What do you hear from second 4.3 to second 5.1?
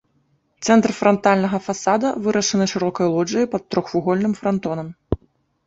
франтонам.